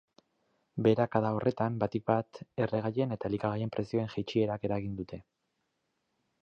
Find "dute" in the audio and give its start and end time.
5.03-5.23